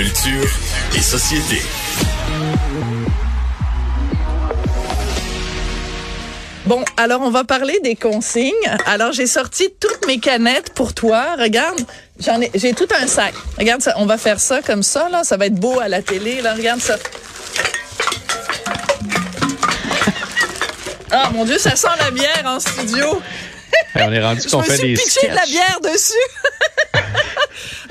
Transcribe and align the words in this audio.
Culture 0.00 0.48
et 0.96 1.02
société. 1.02 1.60
Bon, 6.64 6.82
alors 6.96 7.20
on 7.20 7.28
va 7.28 7.44
parler 7.44 7.78
des 7.84 7.96
consignes. 7.96 8.54
Alors 8.86 9.12
j'ai 9.12 9.26
sorti 9.26 9.68
toutes 9.78 10.06
mes 10.06 10.18
canettes 10.18 10.72
pour 10.72 10.94
toi. 10.94 11.36
Regarde, 11.38 11.82
j'en 12.18 12.40
ai, 12.40 12.50
j'ai 12.54 12.72
tout 12.72 12.88
un 12.98 13.06
sac. 13.06 13.34
Regarde 13.58 13.82
ça, 13.82 13.92
on 13.98 14.06
va 14.06 14.16
faire 14.16 14.40
ça 14.40 14.62
comme 14.62 14.82
ça 14.82 15.10
là, 15.10 15.22
ça 15.22 15.36
va 15.36 15.44
être 15.44 15.60
beau 15.60 15.78
à 15.80 15.88
la 15.88 16.00
télé. 16.00 16.40
Là, 16.40 16.54
regarde 16.54 16.80
ça. 16.80 16.96
Ah 21.10 21.28
mon 21.34 21.44
Dieu, 21.44 21.58
ça 21.58 21.76
sent 21.76 21.88
la 21.98 22.10
bière 22.10 22.44
en 22.46 22.58
studio. 22.58 23.20
Et 23.96 24.02
on 24.02 24.10
est 24.10 24.22
rendu 24.22 24.48
qu'on 24.48 24.62
fait 24.62 24.78
Je 24.78 24.82
me 24.82 24.86
des 24.88 24.96
suis 24.96 25.10
pitché 25.10 25.28
de 25.28 25.34
la 25.34 25.44
bière 25.44 25.78
dessus. 25.82 26.14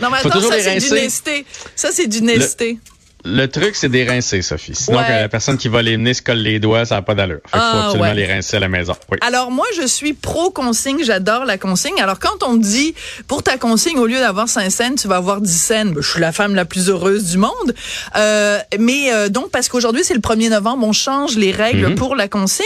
non 0.01 0.09
mais 0.09 0.17
Faut 0.19 0.27
attends, 0.29 0.41
ça 0.41 0.55
c'est 0.59 0.63
du 0.75 0.85
rincer. 0.89 0.93
nesté. 1.01 1.45
Ça 1.75 1.89
c'est 1.91 2.07
du 2.07 2.21
nesté. 2.21 2.77
Le 3.25 3.47
truc, 3.47 3.75
c'est 3.75 3.89
des 3.89 4.05
rincer, 4.05 4.41
Sophie. 4.41 4.73
Sinon, 4.73 4.99
Ouais. 4.99 5.09
la 5.23 5.27
personne 5.27 5.57
qui 5.57 5.67
va 5.67 5.81
les 5.81 5.97
mener 5.97 6.13
se 6.13 6.21
colle 6.21 6.37
les 6.37 6.57
doigts, 6.57 6.85
ça 6.85 6.95
n'a 6.95 7.01
pas 7.01 7.15
d'allure. 7.15 7.41
Fait 7.47 7.57
qu'il 7.57 7.59
Ah, 7.61 7.71
faut 7.73 7.77
absolument 7.87 8.03
ouais. 8.11 8.15
les 8.15 8.25
rincer 8.33 8.55
à 8.55 8.59
la 8.61 8.69
maison. 8.69 8.95
Oui. 9.11 9.17
Alors 9.19 9.51
moi, 9.51 9.65
je 9.75 9.85
suis 9.85 10.13
pro 10.13 10.51
consigne, 10.51 11.03
j'adore 11.03 11.43
la 11.43 11.57
consigne. 11.57 11.99
Alors 11.99 12.17
quand 12.19 12.43
on 12.43 12.53
me 12.53 12.63
dit 12.63 12.95
pour 13.27 13.43
ta 13.43 13.57
consigne 13.57 13.97
au 13.99 14.05
lieu 14.05 14.19
d'avoir 14.19 14.47
5 14.47 14.69
cents, 14.71 14.95
tu 14.95 15.09
vas 15.09 15.17
avoir 15.17 15.41
10 15.41 15.51
cents, 15.61 15.85
ben, 15.87 15.95
je 16.01 16.09
suis 16.09 16.21
la 16.21 16.31
femme 16.31 16.55
la 16.55 16.63
plus 16.63 16.87
heureuse 16.87 17.25
du 17.31 17.37
monde. 17.39 17.75
Euh, 18.15 18.57
mais 18.79 19.11
euh, 19.11 19.27
donc 19.27 19.51
parce 19.51 19.67
qu'aujourd'hui 19.67 20.05
c'est 20.05 20.13
le 20.13 20.21
1er 20.21 20.47
novembre, 20.49 20.87
on 20.87 20.93
change 20.93 21.35
les 21.35 21.51
règles 21.51 21.87
Mhm. 21.89 21.95
pour 21.95 22.15
la 22.15 22.29
consigne. 22.29 22.63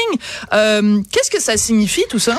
Euh, 0.53 0.99
Qu'est-ce 1.11 1.31
que 1.31 1.41
ça 1.41 1.57
signifie 1.57 2.03
tout 2.11 2.19
ça? 2.19 2.37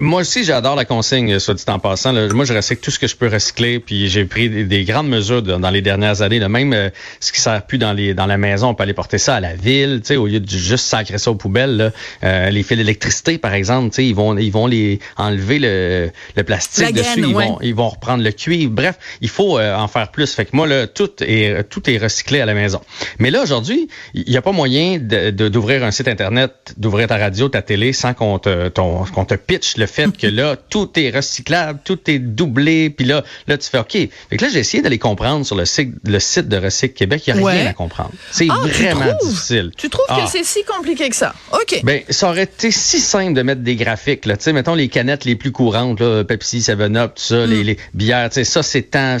Moi 0.00 0.22
aussi, 0.22 0.42
j'adore 0.42 0.74
la 0.74 0.84
consigne, 0.84 1.38
soit 1.38 1.54
dit 1.54 1.62
en 1.68 1.78
passant. 1.78 2.10
là. 2.10 2.26
Moi, 2.34 2.44
je 2.44 2.52
recycle 2.52 2.80
tout 2.82 2.90
ce 2.90 2.98
que 2.98 3.06
je 3.06 3.14
peux 3.14 3.28
recycler, 3.28 3.78
puis 3.78 4.08
j'ai 4.08 4.24
pris 4.24 4.50
des, 4.50 4.64
des 4.64 4.82
grandes 4.84 5.08
mesures 5.08 5.40
de- 5.40 5.54
dans 5.56 5.70
les 5.70 5.82
dernières 5.82 6.20
années. 6.20 6.40
là. 6.40 6.48
Même 6.48 6.72
euh, 6.72 6.90
ce 7.20 7.30
qui 7.30 7.40
sert 7.40 7.64
plus 7.64 7.78
dans 7.78 7.92
les 7.92 8.12
dans 8.12 8.26
la 8.26 8.38
maison, 8.38 8.70
on 8.70 8.74
peut 8.74 8.82
aller 8.82 8.92
porter 8.92 9.18
ça 9.18 9.36
à 9.36 9.40
la 9.40 9.54
ville, 9.54 10.02
au 10.16 10.26
lieu 10.26 10.40
de 10.40 10.48
juste 10.50 10.84
sacrer 10.86 11.18
ça 11.18 11.30
aux 11.30 11.36
poubelles. 11.36 11.76
là. 11.76 11.90
Euh, 12.24 12.50
les 12.50 12.64
fils 12.64 12.76
d'électricité, 12.76 13.38
par 13.38 13.54
exemple, 13.54 14.00
ils 14.00 14.14
vont 14.16 14.36
ils 14.36 14.50
vont 14.50 14.66
les 14.66 14.98
enlever 15.16 15.60
le, 15.60 16.10
le 16.36 16.42
plastique 16.42 16.82
La 16.86 16.90
dessus, 16.92 17.20
gaine, 17.20 17.30
ils 17.30 17.34
ouais. 17.36 17.46
vont 17.46 17.58
ils 17.62 17.74
vont 17.74 17.88
reprendre 17.88 18.24
le 18.24 18.32
cuivre. 18.32 18.72
Bref, 18.72 18.98
il 19.20 19.28
faut 19.28 19.58
euh, 19.60 19.76
en 19.76 19.86
faire 19.86 20.10
plus. 20.10 20.32
Fait 20.34 20.44
que 20.44 20.56
moi 20.56 20.66
là, 20.66 20.88
tout 20.88 21.10
est 21.20 21.62
tout 21.68 21.88
est 21.88 21.98
recyclé 21.98 22.40
à 22.40 22.46
la 22.46 22.54
maison. 22.54 22.80
Mais 23.20 23.30
là 23.30 23.42
aujourd'hui, 23.44 23.86
il 24.14 24.24
n'y 24.28 24.36
a 24.36 24.42
pas 24.42 24.50
moyen 24.52 24.98
de- 24.98 25.30
de- 25.30 25.48
d'ouvrir 25.48 25.84
un 25.84 25.92
site 25.92 26.08
internet, 26.08 26.74
d'ouvrir 26.76 27.06
ta 27.06 27.16
radio, 27.16 27.48
ta 27.48 27.62
télé 27.62 27.92
sans 27.92 28.12
qu'on 28.12 28.40
te 28.40 28.68
ton- 28.70 29.04
qu'on 29.04 29.24
te 29.24 29.34
pitch 29.34 29.67
le 29.76 29.86
fait 29.86 30.16
que 30.16 30.26
là 30.26 30.56
tout 30.70 30.90
est 30.98 31.10
recyclable, 31.10 31.80
tout 31.84 31.98
est 32.10 32.18
doublé, 32.18 32.90
puis 32.90 33.04
là 33.06 33.22
là 33.46 33.58
tu 33.58 33.68
fais 33.68 33.78
OK. 33.78 33.92
Fait 33.92 34.36
que 34.36 34.44
là 34.44 34.50
j'ai 34.52 34.60
essayé 34.60 34.82
d'aller 34.82 34.98
comprendre 34.98 35.44
sur 35.44 35.56
le 35.56 35.64
site 35.66 35.90
le 36.04 36.20
site 36.20 36.48
de 36.48 36.56
Recycle 36.56 36.94
Québec, 36.94 37.22
il 37.26 37.34
n'y 37.34 37.40
a 37.40 37.42
Ouais. 37.42 37.52
rien 37.60 37.70
à 37.70 37.72
comprendre. 37.74 38.12
C'est 38.30 38.46
Ah, 38.50 38.58
vraiment 38.64 39.12
difficile. 39.22 39.72
Tu 39.76 39.88
trouves 39.90 40.04
Ah. 40.08 40.22
que 40.24 40.30
c'est 40.30 40.44
si 40.44 40.64
compliqué 40.64 41.08
que 41.08 41.16
ça? 41.16 41.34
OK. 41.52 41.80
Ben, 41.84 42.02
ça 42.08 42.28
aurait 42.28 42.44
été 42.44 42.70
si 42.70 43.00
simple 43.00 43.34
de 43.34 43.42
mettre 43.42 43.62
des 43.62 43.76
graphiques, 43.76 44.24
là. 44.26 44.36
Tu 44.36 44.44
sais, 44.44 44.52
mettons 44.52 44.74
les 44.74 44.88
canettes 44.88 45.24
les 45.24 45.36
plus 45.36 45.52
courantes, 45.52 46.00
là, 46.00 46.24
Pepsi, 46.24 46.60
7-Up, 46.62 47.12
tout 47.16 47.22
ça, 47.22 47.46
Mm. 47.46 47.50
les, 47.50 47.64
les 47.64 47.78
bières, 47.94 48.28
tu 48.30 48.34
sais, 48.36 48.44
ça, 48.44 48.62
c'est 48.62 48.82
tant. 48.82 49.18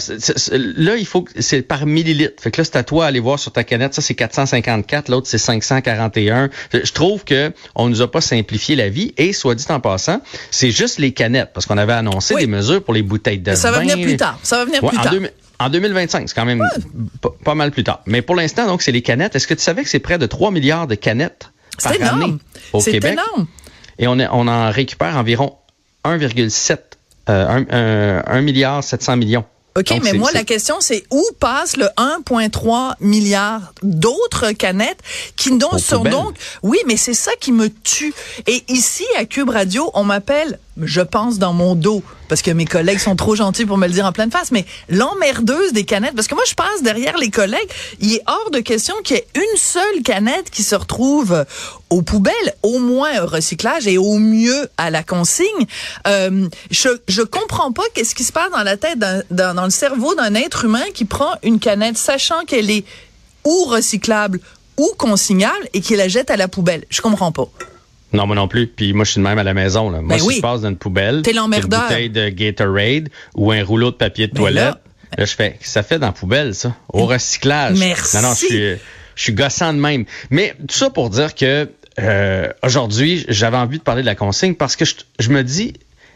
Là, 0.52 0.96
il 0.96 1.06
faut 1.06 1.22
que 1.22 1.32
c'est 1.40 1.62
par 1.62 1.86
millilitre. 1.86 2.42
Fait 2.42 2.50
que 2.50 2.60
là, 2.60 2.64
c'est 2.64 2.76
à 2.76 2.82
toi 2.84 3.06
d'aller 3.06 3.20
voir 3.20 3.38
sur 3.38 3.52
ta 3.52 3.64
canette. 3.64 3.94
Ça, 3.94 4.02
c'est 4.02 4.14
454, 4.14 5.08
l'autre, 5.08 5.26
c'est 5.28 5.38
541. 5.38 6.48
Je 6.72 6.92
trouve 6.92 7.24
que 7.24 7.52
on 7.74 7.88
nous 7.88 8.02
a 8.02 8.10
pas 8.10 8.20
simplifié 8.20 8.76
la 8.76 8.88
vie. 8.88 9.12
Et, 9.16 9.32
soit 9.32 9.54
dit 9.54 9.64
en 9.68 9.80
passant, 9.80 10.20
c'est 10.50 10.70
juste 10.70 10.98
les 10.98 11.12
canettes, 11.12 11.50
parce 11.54 11.66
qu'on 11.66 11.78
avait 11.78 11.92
annoncé 11.92 12.34
Oui. 12.34 12.42
des 12.42 12.46
mesures 12.46 12.82
pour 12.82 12.94
les 12.94 13.02
bouteilles 13.02 13.38
de 13.38 13.54
ça 13.54 13.70
va 13.70 13.78
vin. 13.78 13.84
venir 13.84 14.00
plus 14.06 14.16
tard. 14.16 14.38
Ça 14.42 14.58
va 14.58 14.64
venir 14.64 14.82
Ouais, 14.82 14.90
plus 14.90 14.98
en, 14.98 15.02
tard. 15.02 15.12
2000 15.12 15.30
en 15.60 15.70
2025, 15.70 16.28
c'est 16.28 16.34
quand 16.36 16.44
même 16.44 16.62
pas, 17.20 17.30
pas 17.44 17.54
mal 17.56 17.72
plus 17.72 17.82
tard. 17.82 18.00
Mais 18.06 18.22
pour 18.22 18.36
l'instant, 18.36 18.66
donc, 18.66 18.80
c'est 18.80 18.92
les 18.92 19.02
canettes. 19.02 19.34
Est-ce 19.34 19.48
que 19.48 19.54
tu 19.54 19.60
savais 19.62 19.82
que 19.82 19.88
c'est 19.88 19.98
près 19.98 20.16
de 20.16 20.26
3 20.26 20.52
milliards 20.52 20.86
de 20.86 20.94
canettes 20.94 21.50
par 21.82 21.92
C'est 21.94 22.00
année 22.02 22.36
au 22.72 22.80
C'est 22.80 22.92
Québec? 22.92 23.14
énorme. 23.14 23.48
Et 23.98 24.06
on, 24.06 24.18
est- 24.20 24.28
on 24.30 24.46
en 24.46 24.70
récupère 24.70 25.16
environ 25.16 25.56
1,7 26.04 26.78
euh, 27.28 28.22
1, 28.28 28.32
1 28.36 28.40
milliard 28.42 28.84
700 28.84 29.16
millions. 29.16 29.44
OK, 29.78 29.88
Donc, 29.90 30.02
mais 30.02 30.12
moi, 30.12 30.32
la 30.32 30.44
question, 30.44 30.76
c'est 30.80 31.04
où 31.10 31.24
passe 31.38 31.76
le 31.76 31.86
1,3 31.96 32.94
milliard 33.00 33.72
d'autres 33.82 34.50
canettes 34.52 34.98
qui 35.36 35.56
donc, 35.56 35.78
sont 35.78 36.02
donc... 36.02 36.34
Oui, 36.62 36.78
mais 36.86 36.96
c'est 36.96 37.14
ça 37.14 37.32
qui 37.38 37.52
me 37.52 37.68
tue. 37.70 38.12
Et 38.46 38.64
ici, 38.68 39.04
à 39.16 39.24
Cube 39.24 39.50
Radio, 39.50 39.90
on 39.94 40.02
m'appelle, 40.02 40.58
je 40.82 41.00
pense, 41.00 41.38
dans 41.38 41.52
mon 41.52 41.74
dos, 41.74 42.02
parce 42.28 42.42
que 42.42 42.50
mes 42.50 42.64
collègues 42.64 42.98
sont 42.98 43.16
trop 43.16 43.34
gentils 43.34 43.66
pour 43.66 43.78
me 43.78 43.86
le 43.86 43.92
dire 43.92 44.06
en 44.06 44.12
pleine 44.12 44.30
face, 44.30 44.50
mais 44.50 44.64
l'emmerdeuse 44.88 45.72
des 45.72 45.84
canettes, 45.84 46.14
parce 46.14 46.28
que 46.28 46.34
moi, 46.34 46.44
je 46.46 46.54
passe 46.54 46.82
derrière 46.82 47.16
les 47.18 47.30
collègues, 47.30 47.68
il 48.00 48.14
est 48.14 48.22
hors 48.26 48.50
de 48.50 48.60
question 48.60 48.94
qu'il 49.02 49.16
y 49.16 49.18
ait 49.18 49.26
une 49.34 49.58
seule 49.58 50.02
canette 50.04 50.50
qui 50.50 50.62
se 50.62 50.74
retrouve 50.74 51.44
aux 51.90 52.02
poubelles, 52.02 52.34
au 52.62 52.78
moins 52.78 53.22
au 53.22 53.26
recyclage 53.26 53.86
et 53.86 53.98
au 53.98 54.18
mieux 54.18 54.68
à 54.76 54.90
la 54.90 55.02
consigne. 55.02 55.46
Euh, 56.06 56.48
je 56.70 56.88
je 57.08 57.22
comprends 57.22 57.72
pas 57.72 57.82
qu'est-ce 57.94 58.14
qui 58.14 58.24
se 58.24 58.32
passe 58.32 58.50
dans 58.50 58.62
la 58.62 58.76
tête, 58.76 58.98
dans, 58.98 59.22
dans 59.30 59.64
le 59.64 59.70
cerveau 59.70 60.14
d'un 60.14 60.34
être 60.34 60.64
humain 60.64 60.84
qui 60.94 61.04
prend 61.04 61.34
une 61.42 61.58
canette, 61.58 61.96
sachant 61.96 62.44
qu'elle 62.46 62.70
est 62.70 62.84
ou 63.44 63.64
recyclable 63.64 64.40
ou 64.76 64.88
consignable 64.96 65.68
et 65.72 65.80
qui 65.80 65.96
la 65.96 66.08
jette 66.08 66.30
à 66.30 66.36
la 66.36 66.48
poubelle. 66.48 66.84
Je 66.90 67.00
comprends 67.00 67.32
pas. 67.32 67.48
Non, 68.12 68.26
moi 68.26 68.36
non 68.36 68.48
plus. 68.48 68.66
Puis 68.66 68.92
moi, 68.92 69.04
je 69.04 69.12
suis 69.12 69.20
de 69.20 69.24
même 69.26 69.38
à 69.38 69.42
la 69.44 69.54
maison. 69.54 69.90
Là. 69.90 70.00
Moi, 70.00 70.16
Ben 70.16 70.18
si 70.18 70.24
je 70.36 70.40
passe 70.42 70.62
dans 70.62 70.68
une 70.70 70.76
poubelle, 70.76 71.22
c'est 71.24 71.32
une 71.64 71.70
bouteille 71.88 72.10
de 72.10 72.28
Gatorade 72.30 73.08
ou 73.34 73.52
un 73.52 73.62
rouleau 73.62 73.90
de 73.90 73.96
papier 73.96 74.26
de 74.28 74.32
Ben 74.32 74.38
toilette. 74.40 74.64
là- 74.64 74.80
Là, 75.16 75.24
je 75.24 75.34
fais, 75.34 75.56
ça 75.62 75.82
fait 75.82 75.98
dans 75.98 76.06
la 76.08 76.12
poubelle, 76.12 76.54
ça. 76.54 76.74
Au 76.92 77.06
recyclage. 77.06 77.78
Merci. 77.78 78.16
Non, 78.16 78.22
non, 78.22 78.30
je 78.34 78.46
suis, 78.46 78.58
je 78.60 79.22
suis 79.22 79.32
gossant 79.32 79.72
de 79.72 79.78
même. 79.78 80.04
Mais 80.30 80.54
tout 80.68 80.74
ça 80.76 80.90
pour 80.90 81.08
dire 81.10 81.34
que 81.34 81.70
euh, 81.98 82.48
aujourd'hui, 82.62 83.24
j'avais 83.28 83.56
envie 83.56 83.78
de 83.78 83.82
parler 83.82 84.02
de 84.02 84.06
la 84.06 84.14
consigne 84.14 84.54
parce 84.54 84.76
que 84.76 84.84
je, 84.84 84.94
je 85.18 85.30
me 85.30 85.42
dis, 85.42 85.72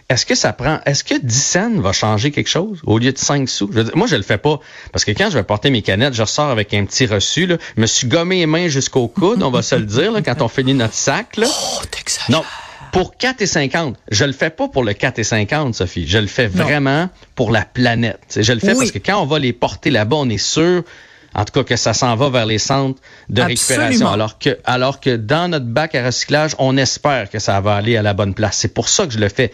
est-ce 0.09 0.27
que 0.27 0.35
ça 0.35 0.53
prend, 0.53 0.81
est-ce 0.85 1.05
que 1.05 1.15
10 1.19 1.43
cents 1.43 1.81
va 1.81 1.93
changer 1.93 2.31
quelque 2.31 2.49
chose 2.51 2.81
au 2.85 2.99
lieu 2.99 3.13
de 3.13 3.19
5 3.19 3.49
sous? 3.49 3.69
Je 3.73 3.79
veux 3.79 3.85
dire, 3.85 3.97
moi, 3.97 4.07
je 4.07 4.17
le 4.17 4.23
fais 4.23 4.39
pas. 4.39 4.61
Parce 4.93 5.05
que 5.05 5.13
quand 5.13 5.31
je 5.31 5.39
vais 5.39 5.43
porter 5.45 5.71
mes 5.71 5.83
canettes, 5.83 6.15
je 6.15 6.23
ressors 6.23 6.51
avec 6.51 6.75
un 6.75 6.85
petit 6.85 7.07
reçu, 7.07 7.47
là. 7.47 7.57
Je 7.77 7.81
me 7.81 7.87
suis 7.87 8.07
gommé 8.09 8.39
les 8.41 8.47
mains 8.47 8.69
jusqu'au 8.69 9.09
coude, 9.09 9.43
on 9.43 9.51
va 9.51 9.63
se 9.63 9.75
le 9.75 9.87
dire, 9.87 10.13
là, 10.13 10.21
quand 10.23 10.43
on 10.43 10.49
finit 10.49 10.75
notre 10.75 10.95
sac, 10.95 11.37
là. 11.37 11.47
Oh. 11.49 11.81
Non, 12.29 12.45
pour 12.93 13.15
4,50. 13.19 13.95
Je 14.11 14.25
le 14.25 14.33
fais 14.33 14.51
pas 14.51 14.69
pour 14.69 14.85
le 14.85 14.93
4,50, 14.93 15.73
Sophie. 15.73 16.07
Je 16.07 16.19
le 16.19 16.27
fais 16.27 16.49
Non. 16.51 16.65
vraiment 16.65 17.09
pour 17.35 17.51
la 17.51 17.63
planète. 17.65 18.21
Je 18.39 18.53
le 18.53 18.61
fais 18.61 18.73
Oui. 18.73 18.79
parce 18.79 18.91
que 18.93 18.99
quand 18.99 19.21
on 19.23 19.27
va 19.27 19.39
les 19.39 19.53
porter 19.55 19.91
là-bas, 19.91 20.17
on 20.17 20.29
est 20.29 20.37
sûr, 20.37 20.83
en 21.35 21.45
tout 21.45 21.53
cas, 21.53 21.65
que 21.65 21.77
ça 21.77 21.95
s'en 21.95 22.15
va 22.17 22.29
vers 22.31 22.47
les 22.47 22.59
centres 22.59 23.01
de 23.29 23.41
Absolument. 23.43 23.87
récupération. 23.87 24.09
Alors 24.13 24.39
que, 24.39 24.59
alors 24.65 25.01
que 25.01 25.17
dans 25.17 25.49
notre 25.49 25.67
bac 25.67 25.95
à 25.95 26.05
recyclage, 26.07 26.55
on 26.59 26.77
espère 26.77 27.31
que 27.31 27.39
ça 27.39 27.61
va 27.61 27.75
aller 27.77 27.97
à 27.97 28.03
la 28.03 28.15
bonne 28.15 28.35
place. 28.35 28.57
C'est 28.59 28.75
pour 28.75 28.89
ça 28.89 29.07
que 29.07 29.13
je 29.13 29.19
le 29.19 29.29
fais. 29.29 29.53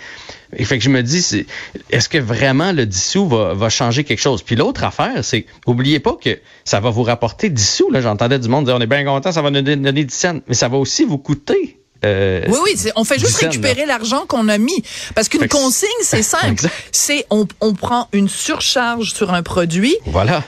Et 0.56 0.64
fait 0.64 0.78
que 0.78 0.84
je 0.84 0.88
me 0.90 1.02
dis, 1.02 1.44
est-ce 1.90 2.08
que 2.08 2.18
vraiment 2.18 2.72
le 2.72 2.86
10 2.86 3.04
sous 3.10 3.28
va, 3.28 3.52
va 3.54 3.68
changer 3.68 4.02
quelque 4.04 4.20
chose? 4.20 4.42
Puis 4.42 4.56
l'autre 4.56 4.82
affaire, 4.82 5.22
c'est, 5.22 5.44
oubliez 5.66 6.00
pas 6.00 6.16
que 6.22 6.38
ça 6.64 6.80
va 6.80 6.88
vous 6.90 7.02
rapporter 7.02 7.50
10 7.50 7.74
sous. 7.76 7.90
Là, 7.90 8.00
j'entendais 8.00 8.38
du 8.38 8.48
monde 8.48 8.64
dire, 8.64 8.74
on 8.76 8.80
est 8.80 8.86
bien 8.86 9.04
content, 9.04 9.30
ça 9.30 9.42
va 9.42 9.50
nous 9.50 9.60
donner 9.62 10.04
10 10.04 10.14
cents. 10.14 10.40
Mais 10.48 10.54
ça 10.54 10.68
va 10.68 10.78
aussi 10.78 11.04
vous 11.04 11.18
coûter. 11.18 11.78
euh, 12.04 12.42
Oui, 12.48 12.56
oui, 12.64 12.90
on 12.96 13.04
fait 13.04 13.18
juste 13.18 13.36
récupérer 13.36 13.84
l'argent 13.84 14.24
qu'on 14.26 14.48
a 14.48 14.56
mis. 14.56 14.82
Parce 15.14 15.28
qu'une 15.28 15.46
consigne, 15.48 15.88
c'est 16.02 16.22
simple. 16.22 16.66
C'est 16.92 17.26
on, 17.30 17.46
on 17.60 17.74
prend 17.74 18.08
une 18.12 18.28
surcharge 18.28 19.12
sur 19.12 19.34
un 19.34 19.42
produit 19.42 19.96
Voilà. 20.06 20.42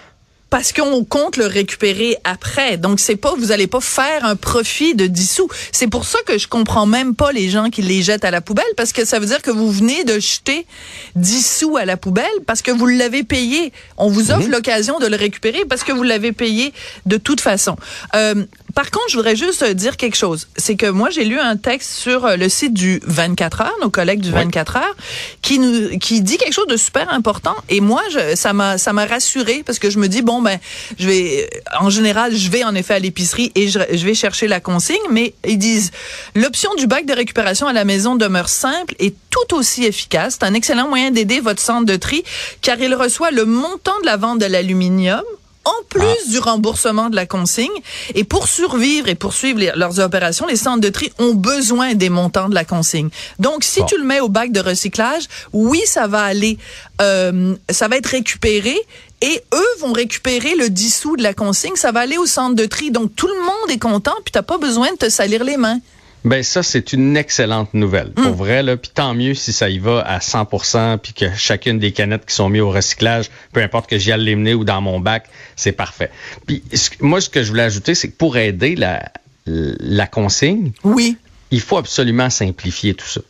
Parce 0.51 0.73
qu'on 0.73 1.05
compte 1.05 1.37
le 1.37 1.47
récupérer 1.47 2.17
après. 2.25 2.77
Donc 2.77 3.01
c'est 3.01 3.17
pas 3.17 3.35
vous 3.37 3.53
allez 3.53 3.69
pas 3.69 3.81
faire 3.81 4.25
un 4.25 4.37
profit 4.37 4.95
de 4.95 5.07
10 5.07 5.31
sous. 5.31 5.49
C'est 5.73 5.87
pour 5.87 6.05
ça 6.05 6.19
que 6.27 6.39
je 6.39 6.49
comprends 6.49 6.87
même 6.87 7.15
pas 7.15 7.33
les 7.33 7.49
gens 7.49 7.71
qui 7.71 7.83
les 7.83 8.03
jettent 8.03 8.25
à 8.25 8.31
la 8.31 8.41
poubelle 8.41 8.65
parce 8.77 8.93
que 8.93 9.05
ça 9.05 9.19
veut 9.19 9.27
dire 9.27 9.43
que 9.43 9.51
vous 9.51 9.71
venez 9.71 10.05
de 10.05 10.19
jeter 10.19 10.67
10 11.15 11.59
sous 11.59 11.77
à 11.77 11.85
la 11.85 11.97
poubelle 11.97 12.27
parce 12.47 12.63
que 12.63 12.73
vous 12.73 12.87
l'avez 12.87 13.23
payé. 13.23 13.73
On 13.97 14.09
vous 14.09 14.33
offre 14.33 14.49
l'occasion 14.49 14.99
de 14.99 15.07
le 15.07 15.17
récupérer 15.17 15.65
parce 15.65 15.85
que 15.85 15.93
vous 15.93 16.03
l'avez 16.03 16.33
payé 16.33 16.73
de 17.07 17.17
toute 17.17 17.41
façon. 17.41 17.77
Euh, 18.15 18.45
par 18.75 18.91
contre, 18.91 19.07
je 19.11 19.17
voudrais 19.17 19.37
juste 19.37 19.63
euh, 19.63 19.75
dire 19.75 19.97
quelque 19.97 20.17
chose. 20.17 20.49
C'est 20.57 20.77
que 20.77 20.87
moi, 20.87 21.11
j'ai 21.11 21.25
lu 21.25 21.39
un 21.39 21.57
texte 21.57 21.93
sur 21.93 22.25
euh, 22.25 22.37
le 22.37 22.49
site 22.49 22.75
du 22.75 23.01
24 23.05 23.61
heures, 23.63 23.77
nos 23.83 23.91
collègues 23.91 24.21
du 24.21 24.31
Ouais. 24.31 24.45
24 24.45 24.77
heures, 24.77 24.97
qui 25.43 25.59
nous, 25.59 25.99
qui 25.99 26.21
dit 26.21 26.37
quelque 26.39 26.53
chose 26.53 26.69
de 26.69 26.77
super 26.77 27.13
important. 27.13 27.55
Et 27.69 27.81
moi, 27.81 28.03
je, 28.13 28.37
ça 28.37 28.53
m'a, 28.53 28.79
ça 28.79 28.93
m'a 28.93 29.07
rassuré 29.07 29.63
parce 29.67 29.79
que 29.79 29.91
je 29.91 29.99
me 29.99 30.09
dis 30.09 30.23
bon 30.23 30.41
ben, 30.41 30.59
je 30.99 31.07
vais, 31.07 31.51
en 31.81 31.91
général, 31.91 32.35
je 32.35 32.49
vais 32.49 32.63
en 32.65 32.75
effet 32.75 32.95
à 32.95 32.99
l'épicerie 33.01 33.51
et 33.57 33.69
je, 33.69 33.81
je 33.93 34.05
vais 34.05 34.15
chercher 34.15 34.47
la 34.47 34.61
consigne. 34.61 34.97
Mais 35.11 35.35
ils 35.45 35.59
disent 35.59 35.91
l'option 36.37 36.73
du 36.77 36.87
bac 36.87 37.07
de 37.07 37.13
récupération 37.13 37.67
à 37.67 37.73
la 37.73 37.85
maison 37.85 38.15
demeure 38.15 38.49
simple 38.49 38.95
et 39.01 39.13
tout 39.31 39.57
aussi 39.57 39.85
efficace. 39.85 40.37
C'est 40.39 40.47
un 40.47 40.55
excellent 40.55 40.89
moyen 40.89 41.11
d'aider 41.11 41.41
votre 41.41 41.61
centre 41.61 41.87
de 41.87 41.97
tri 41.97 42.23
car 42.63 42.79
il 42.81 42.95
reçoit 42.95 43.31
le 43.31 43.45
montant 43.45 43.99
de 44.03 44.07
la 44.07 44.17
vente 44.17 44.39
de 44.39 44.47
l'aluminium 44.47 45.23
en 45.65 45.85
plus 45.89 46.31
du 46.31 46.39
remboursement 46.39 47.11
de 47.11 47.17
la 47.17 47.27
consigne. 47.27 47.69
Et 48.15 48.25
pour 48.25 48.49
survivre 48.49 49.09
et 49.09 49.15
poursuivre 49.15 49.59
les- 49.59 49.73
leurs 49.77 49.99
opérations, 50.01 50.47
les 50.47 50.57
centres 50.57 50.81
de 50.81 50.89
tri 50.89 51.13
ont 51.19 51.35
besoin 51.35 51.95
des 51.95 52.09
montants 52.09 52.49
de 52.49 52.55
la 52.55 52.65
consigne. 52.65 53.09
Donc, 53.39 53.63
si 53.65 53.81
Bon. 53.81 53.87
tu 53.87 53.99
le 53.99 54.05
mets 54.05 54.21
au 54.21 54.29
bac 54.29 54.53
de 54.53 54.61
recyclage, 54.61 55.25
oui, 55.53 55.83
ça 55.87 56.07
va 56.07 56.23
aller, 56.23 56.57
euh, 57.03 57.55
ça 57.71 57.89
va 57.89 57.97
être 57.97 58.07
récupéré. 58.07 58.77
Et 59.23 59.43
eux 59.55 59.79
vont 59.81 59.93
récupérer 59.93 60.55
le 60.55 60.71
dissous 60.71 61.17
de 61.17 61.23
la 61.23 61.35
consigne. 61.35 61.77
Ça 61.77 61.93
va 61.93 62.01
aller 62.01 62.17
au 62.17 62.25
centre 62.27 62.57
de 62.57 62.65
tri. 62.65 62.91
Donc, 62.91 63.15
tout 63.15 63.27
le 63.29 63.39
monde 63.41 63.71
est 63.71 63.79
content, 63.79 64.15
puis 64.25 64.33
t'as 64.33 64.41
pas 64.43 64.57
besoin 64.57 64.91
de 64.93 64.97
te 64.97 65.11
salir 65.11 65.45
les 65.45 65.59
mains. 65.59 65.79
Ben 66.25 66.43
ça, 66.43 66.63
c'est 66.63 66.93
une 66.93 67.17
excellente 67.17 67.73
nouvelle. 67.73 68.13
Hmm. 68.17 68.23
Pour 68.23 68.35
vrai, 68.35 68.63
là, 68.63 68.77
puis 68.77 68.91
tant 68.93 69.15
mieux 69.15 69.35
si 69.35 69.53
ça 69.53 69.71
y 69.71 69.79
va 69.79 70.01
à 70.01 70.19
100% 70.19 70.99
puis 70.99 71.13
que 71.15 71.27
chacune 71.35 71.79
des 71.79 71.93
canettes 71.93 72.27
qui 72.27 72.35
sont 72.35 72.49
mises 72.49 72.61
au 72.63 72.71
recyclage, 72.71 73.31
peu 73.53 73.63
importe 73.63 73.89
que 73.89 73.97
j'y 73.99 74.13
aille 74.13 74.25
les 74.25 74.37
mener 74.37 74.55
ou 74.55 74.65
dans 74.65 74.81
mon 74.81 75.01
bac, 75.01 75.29
c'est 75.57 75.73
parfait. 75.73 76.11
Puis 76.47 76.63
moi, 77.01 77.21
ce 77.21 77.29
que 77.31 77.43
je 77.43 77.49
voulais 77.49 77.63
ajouter, 77.63 77.95
c'est 77.95 78.09
que 78.09 78.17
pour 78.17 78.37
aider 78.37 78.77
la, 78.77 79.11
la 79.47 80.07
consigne, 80.07 80.73
Oui. 80.85 81.17
il 81.51 81.61
faut 81.61 81.79
absolument 81.79 82.29
simplifier 82.31 82.95
tout 82.95 83.09
ça. 83.09 83.21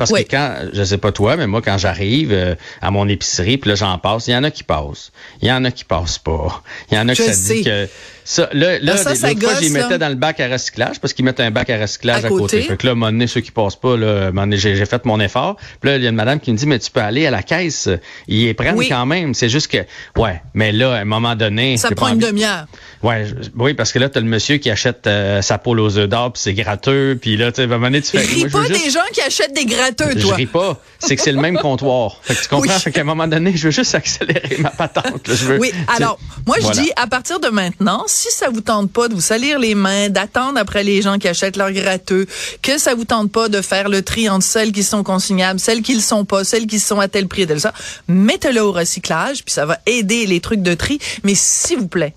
Parce 0.00 0.12
Oui. 0.12 0.24
que 0.24 0.30
quand, 0.30 0.54
je 0.72 0.82
sais 0.82 0.96
pas 0.96 1.12
toi, 1.12 1.36
mais 1.36 1.46
moi, 1.46 1.60
quand 1.60 1.76
j'arrive 1.76 2.32
euh, 2.32 2.54
à 2.80 2.90
mon 2.90 3.06
épicerie, 3.06 3.58
puis 3.58 3.68
là, 3.68 3.74
j'en 3.74 3.98
passe, 3.98 4.28
il 4.28 4.30
y 4.30 4.34
en 4.34 4.44
a 4.44 4.50
qui 4.50 4.64
passent. 4.64 5.12
Il 5.42 5.48
y 5.48 5.52
en 5.52 5.62
a 5.66 5.70
qui 5.70 5.84
passent 5.84 6.16
pas. 6.16 6.62
Il 6.90 6.96
y 6.96 6.98
en 6.98 7.06
a 7.06 7.14
ça 7.14 7.34
sais. 7.34 7.54
dit 7.54 7.64
que... 7.64 7.86
Ça, 8.24 8.48
là, 8.52 8.78
là 8.78 8.96
ça, 8.96 9.14
fois, 9.14 9.54
je 9.56 9.60
les 9.60 9.70
mettais 9.70 9.88
là. 9.88 9.98
dans 9.98 10.08
le 10.08 10.14
bac 10.14 10.38
à 10.38 10.46
recyclage 10.46 11.00
parce 11.00 11.12
qu'ils 11.12 11.24
mettent 11.24 11.40
un 11.40 11.50
bac 11.50 11.68
à 11.68 11.78
recyclage 11.78 12.24
À 12.24 12.28
à, 12.28 12.30
côté. 12.30 12.62
Fait 12.62 12.76
que 12.76 12.86
là, 12.86 12.92
à 12.92 12.92
un 12.92 12.96
moment 12.96 13.10
donné, 13.10 13.26
ceux 13.26 13.40
qui 13.40 13.50
passent 13.50 13.76
pas, 13.76 13.96
là, 13.96 14.30
j'ai 14.52 14.86
fait 14.86 15.04
mon 15.04 15.18
effort. 15.20 15.56
Puis 15.80 15.90
là, 15.90 15.96
il 15.96 16.02
y 16.02 16.06
a 16.06 16.10
une 16.10 16.16
madame 16.16 16.38
qui 16.38 16.52
me 16.52 16.56
dit, 16.56 16.66
mais 16.66 16.78
tu 16.78 16.90
peux 16.90 17.00
aller 17.00 17.26
à 17.26 17.30
la 17.30 17.42
caisse. 17.42 17.88
Ils 18.28 18.44
les 18.44 18.54
prennent 18.54 18.76
Oui. 18.76 18.88
quand 18.88 19.04
même. 19.04 19.34
C'est 19.34 19.48
juste 19.48 19.68
que, 19.68 19.78
ouais, 20.16 20.40
mais 20.54 20.70
là, 20.70 20.92
à 20.92 20.98
un 20.98 21.04
moment 21.04 21.34
donné... 21.34 21.76
Ça 21.76 21.90
prend 21.90 22.08
une 22.08 22.18
demi-heure. 22.18 22.66
Ouais, 23.02 23.24
oui, 23.56 23.74
parce 23.74 23.92
que 23.92 23.98
là, 23.98 24.08
t'as 24.08 24.20
le 24.20 24.26
monsieur 24.26 24.58
qui 24.58 24.70
achète 24.70 25.06
euh, 25.06 25.40
sa 25.42 25.58
poule 25.58 25.80
aux 25.80 25.96
œufs 25.96 26.08
d'or, 26.08 26.32
puis 26.34 26.42
c'est 26.42 26.52
gratteux, 26.54 27.18
puis 27.20 27.36
là, 27.36 27.50
tu 27.50 27.56
sais, 27.56 27.62
à 27.62 27.64
un 27.64 27.68
moment 27.68 27.86
donné, 27.86 28.02
tu 28.02 28.10
fais... 28.10 28.20
Ris 28.20 28.48
pas 28.48 28.64
juste- 28.66 28.84
des 28.84 28.90
gens 28.90 29.00
qui 29.12 29.22
achètent 29.22 29.54
des 29.54 29.64
gratteux, 29.64 29.89
je 29.98 30.18
toi. 30.26 30.34
ris 30.34 30.46
pas. 30.46 30.80
C'est 30.98 31.16
que 31.16 31.22
c'est 31.22 31.32
le 31.32 31.40
même 31.40 31.56
comptoir. 31.58 32.18
Fait 32.22 32.34
que 32.34 32.42
tu 32.42 32.48
comprends? 32.48 32.74
Oui. 32.86 32.92
Qu'à 32.92 33.00
un 33.00 33.04
moment 33.04 33.26
donné, 33.26 33.56
je 33.56 33.64
veux 33.66 33.70
juste 33.70 33.94
accélérer 33.94 34.56
ma 34.58 34.70
patente. 34.70 35.26
là. 35.28 35.34
Je 35.34 35.44
veux, 35.46 35.58
Oui, 35.58 35.72
alors, 35.96 36.18
moi, 36.46 36.56
je 36.58 36.62
Voilà. 36.64 36.82
dis, 36.82 36.90
à 36.96 37.06
partir 37.06 37.40
de 37.40 37.48
maintenant, 37.48 38.04
si 38.06 38.28
ça 38.30 38.48
vous 38.50 38.60
tente 38.60 38.90
pas 38.92 39.08
de 39.08 39.14
vous 39.14 39.20
salir 39.20 39.58
les 39.58 39.74
mains, 39.74 40.08
d'attendre 40.08 40.58
après 40.58 40.84
les 40.84 41.00
gens 41.02 41.18
qui 41.18 41.28
achètent 41.28 41.56
leurs 41.56 41.72
gratteux, 41.72 42.26
que 42.62 42.78
ça 42.78 42.94
vous 42.94 43.04
tente 43.04 43.30
pas 43.32 43.48
de 43.48 43.60
faire 43.62 43.88
le 43.88 44.02
tri 44.02 44.28
entre 44.28 44.44
celles 44.44 44.72
qui 44.72 44.82
sont 44.82 45.02
consignables, 45.02 45.58
celles 45.60 45.82
qui 45.82 45.94
le 45.94 46.00
sont 46.00 46.24
pas, 46.24 46.44
celles 46.44 46.66
qui 46.66 46.80
sont 46.80 47.00
à 47.00 47.08
tel 47.08 47.28
prix 47.28 47.42
et 47.42 47.46
tel 47.46 47.60
ça, 47.60 47.72
mettez-le 48.08 48.60
au 48.62 48.72
recyclage, 48.72 49.44
puis 49.44 49.52
ça 49.52 49.66
va 49.66 49.78
aider 49.86 50.26
les 50.26 50.40
trucs 50.40 50.62
de 50.62 50.74
tri. 50.74 50.98
Mais 51.24 51.34
s'il 51.34 51.78
vous 51.78 51.88
plaît, 51.88 52.14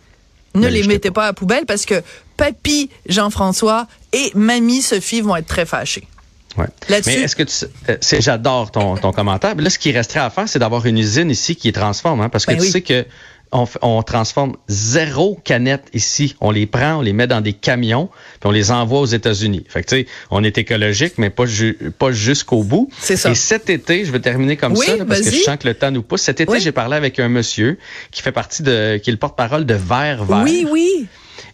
ne 0.56 0.68
les 0.68 0.84
mettez 0.84 1.10
pas 1.12 1.24
à 1.24 1.28
la 1.28 1.34
poubelle 1.34 1.66
parce 1.66 1.86
que 1.86 2.04
papy 2.38 2.90
Jean-François 3.08 3.88
et 4.12 4.32
mamie 4.36 4.82
Sophie 4.82 5.22
vont 5.22 5.36
être 5.36 5.48
très 5.48 5.66
fâchés. 5.66 6.08
Ouais. 6.58 6.66
Mais 6.90 6.98
est-ce 7.00 7.36
que 7.36 7.44
tu 7.44 7.66
euh, 7.90 7.98
c'est- 8.02 8.22
j'adore 8.22 8.72
ton, 8.72 8.96
ton 8.98 9.12
commentaire. 9.12 9.56
Mais 9.56 9.64
là, 9.64 9.70
ce 9.70 9.80
qui 9.80 9.92
resterait 9.92 10.20
à 10.20 10.30
faire, 10.30 10.48
c'est 10.48 10.60
d'avoir 10.60 10.86
une 10.86 10.98
usine 10.98 11.30
ici 11.32 11.56
qui 11.56 11.72
transforme, 11.74 12.22
hein, 12.22 12.30
parce 12.30 12.46
que 12.46 12.52
Ben 12.52 12.58
tu 12.60 12.64
oui. 12.66 12.72
sais 12.72 12.82
que 12.82 13.06
on, 13.56 13.68
on 13.84 14.02
transforme 14.02 14.56
zéro 14.68 15.40
canette 15.44 15.86
ici. 15.94 16.36
On 16.42 16.50
les 16.50 16.66
prend, 16.66 16.96
on 16.96 17.02
les 17.02 17.14
met 17.14 17.28
dans 17.28 17.40
des 17.42 17.54
camions, 17.54 18.08
puis 18.40 18.50
on 18.50 18.52
les 18.52 18.72
envoie 18.72 19.00
aux 19.00 19.06
États-Unis. 19.06 19.64
Fait 19.70 19.84
que 19.84 19.90
tu 19.90 19.96
sais, 20.02 20.08
on 20.32 20.44
est 20.44 20.58
écologique, 20.58 21.14
mais 21.20 21.30
pas 21.30 21.46
ju- 21.46 21.78
pas 22.00 22.12
jusqu'au 22.12 22.64
bout. 22.64 22.90
C'est 23.00 23.16
ça. 23.16 23.30
Et 23.30 23.36
cet 23.36 23.70
été, 23.70 24.06
je 24.06 24.12
vais 24.12 24.20
terminer 24.20 24.58
comme 24.58 24.74
Oui, 24.76 24.86
ça, 24.88 24.98
là, 24.98 25.06
parce 25.06 25.22
que 25.22 25.30
je 25.30 25.38
sens 25.44 25.58
que 25.58 25.68
le 25.68 25.76
temps 25.76 25.92
nous 25.92 26.02
pousse. 26.02 26.22
Cet 26.24 26.42
été, 26.42 26.52
Oui. 26.52 26.62
j'ai 26.62 26.72
parlé 26.72 26.96
avec 26.96 27.20
un 27.20 27.30
monsieur 27.30 27.78
qui 28.10 28.24
fait 28.24 28.32
partie 28.32 28.64
de, 28.64 28.98
qui 28.98 29.12
est 29.12 29.14
le 29.14 29.20
porte-parole 29.20 29.66
de 29.68 29.76
Vert 29.76 30.26
Vert. 30.26 30.42
Oui, 30.44 30.66
oui. 30.72 31.08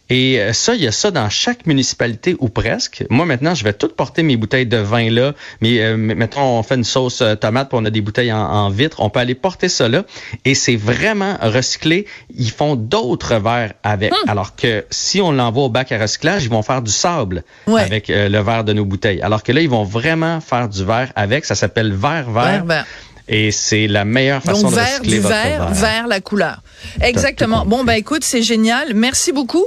Et 0.09 0.39
euh, 0.39 0.53
ça, 0.53 0.73
il 0.75 0.81
y 0.81 0.87
a 0.87 0.91
ça 0.91 1.11
dans 1.11 1.29
chaque 1.29 1.65
municipalité 1.67 2.35
ou 2.39 2.49
presque. 2.49 3.05
Moi, 3.09 3.25
maintenant, 3.25 3.53
je 3.53 3.63
vais 3.63 3.73
tout 3.73 3.89
porter 3.89 4.23
mes 4.23 4.37
bouteilles 4.37 4.65
de 4.65 4.77
vin 4.77 5.09
là. 5.11 5.33
Mais 5.61 5.79
euh, 5.81 5.97
mettons, 5.97 6.41
on 6.41 6.63
fait 6.63 6.75
une 6.75 6.83
sauce 6.83 7.21
euh, 7.21 7.35
tomate, 7.35 7.69
puis 7.69 7.77
on 7.79 7.85
a 7.85 7.89
des 7.89 8.01
bouteilles 8.01 8.33
en, 8.33 8.39
en 8.39 8.69
vitre. 8.69 9.01
On 9.01 9.09
peut 9.09 9.19
aller 9.19 9.35
porter 9.35 9.69
ça 9.69 9.87
là. 9.87 10.03
Et 10.45 10.55
c'est 10.55 10.75
vraiment 10.77 11.37
recyclé. 11.41 12.07
Ils 12.35 12.49
font 12.51 12.75
d'autres 12.75 13.35
verres 13.35 13.73
avec. 13.83 14.11
Hmm. 14.11 14.29
Alors 14.29 14.55
que 14.55 14.83
si 14.89 15.21
on 15.21 15.31
l'envoie 15.31 15.65
au 15.65 15.69
bac 15.69 15.91
à 15.91 15.99
recyclage, 15.99 16.43
ils 16.43 16.49
vont 16.49 16.63
faire 16.63 16.81
du 16.81 16.91
sable 16.91 17.43
Ouais. 17.67 17.81
avec 17.81 18.09
euh, 18.09 18.29
le 18.29 18.39
verre 18.39 18.63
de 18.63 18.73
nos 18.73 18.85
bouteilles. 18.85 19.21
Alors 19.21 19.43
que 19.43 19.51
là, 19.51 19.61
ils 19.61 19.69
vont 19.69 19.83
vraiment 19.83 20.41
faire 20.41 20.69
du 20.69 20.83
verre 20.83 21.11
avec. 21.15 21.45
Ça 21.45 21.55
s'appelle 21.55 21.93
verre 21.93 22.29
Vert, 22.31 22.43
vert. 22.43 22.65
vert. 22.65 22.85
Et 23.27 23.51
c'est 23.51 23.85
la 23.87 24.05
meilleure 24.05 24.41
façon 24.41 24.63
Donc, 24.63 24.71
de 24.71 24.75
vert 24.77 24.87
recycler 24.99 25.11
du 25.17 25.19
votre 25.19 25.35
verre. 25.35 25.67
vers 25.69 26.07
la 26.07 26.19
couleur. 26.19 26.63
Exactement. 27.01 27.63
Bon, 27.65 27.83
ben 27.83 27.93
écoute, 27.93 28.23
c'est 28.23 28.41
génial. 28.41 28.93
Merci 28.95 29.31
beaucoup. 29.31 29.65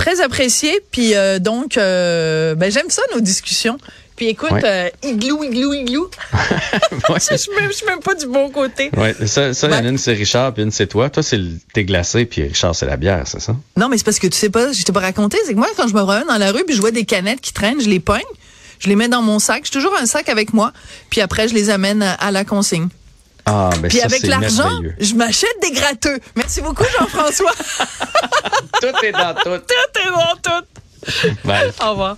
Très 0.00 0.20
apprécié. 0.20 0.80
Puis 0.90 1.14
euh, 1.14 1.38
donc, 1.38 1.76
euh, 1.76 2.54
ben, 2.54 2.70
j'aime 2.70 2.88
ça, 2.90 3.02
nos 3.14 3.20
discussions. 3.20 3.78
Puis 4.16 4.28
écoute, 4.28 4.50
Ouais. 4.50 4.60
euh, 4.64 4.88
igloo, 5.02 5.42
igloo, 5.44 5.72
igloo. 5.72 6.10
Ouais. 7.08 7.16
je 7.30 7.36
suis 7.36 7.50
même, 7.58 7.68
je 7.70 7.76
suis 7.76 7.86
même 7.86 8.00
pas 8.00 8.14
du 8.14 8.26
bon 8.26 8.50
côté. 8.50 8.90
Ouais, 8.96 9.14
ça, 9.26 9.54
ça 9.54 9.66
il 9.68 9.72
y 9.72 9.76
en 9.76 9.84
a 9.84 9.88
une, 9.88 9.98
c'est 9.98 10.12
Richard, 10.12 10.52
puis 10.52 10.62
une, 10.62 10.70
c'est 10.70 10.86
toi. 10.86 11.08
Toi, 11.08 11.22
c'est 11.22 11.40
thé 11.72 11.84
glacé, 11.84 12.26
puis 12.26 12.42
Richard, 12.42 12.74
c'est 12.74 12.86
la 12.86 12.96
bière, 12.98 13.22
c'est 13.26 13.40
ça? 13.40 13.56
Non, 13.76 13.88
mais 13.88 13.96
c'est 13.96 14.04
parce 14.04 14.18
que 14.18 14.26
tu 14.26 14.36
sais 14.36 14.50
pas, 14.50 14.72
je 14.72 14.82
t'ai 14.82 14.92
pas 14.92 15.00
raconté, 15.00 15.38
c'est 15.46 15.52
que 15.54 15.58
moi, 15.58 15.68
quand 15.76 15.88
je 15.88 15.94
me 15.94 16.02
promène 16.02 16.26
dans 16.26 16.36
la 16.38 16.52
rue 16.52 16.64
puis 16.66 16.74
je 16.76 16.80
vois 16.80 16.90
des 16.90 17.04
canettes 17.04 17.40
qui 17.40 17.52
traînent, 17.54 17.80
je 17.80 17.88
les 17.88 18.00
pogne, 18.00 18.20
je 18.78 18.88
les 18.88 18.96
mets 18.96 19.08
dans 19.08 19.22
mon 19.22 19.38
sac. 19.38 19.62
J'ai 19.64 19.70
toujours 19.72 19.94
un 20.00 20.06
sac 20.06 20.28
avec 20.28 20.52
moi. 20.52 20.72
Puis 21.08 21.20
après, 21.22 21.48
je 21.48 21.54
les 21.54 21.70
amène 21.70 22.02
à, 22.02 22.12
à 22.14 22.30
la 22.30 22.44
consigne. 22.44 22.88
Ah, 23.52 23.70
ben 23.80 23.88
Puis 23.88 23.98
ça, 23.98 24.04
avec 24.04 24.22
l'argent, 24.22 24.80
je 25.00 25.14
m'achète 25.14 25.56
des 25.60 25.72
gratteux. 25.72 26.20
Merci 26.36 26.60
beaucoup, 26.60 26.84
Jean-François. 26.98 27.50
Tout 28.80 29.04
est 29.04 29.10
dans 29.10 29.34
tout. 29.34 29.58
tout 29.58 30.00
est 30.00 30.10
bon, 30.10 30.40
tout. 30.40 31.30
Bye. 31.44 31.72
Au 31.82 31.90
revoir. 31.90 32.16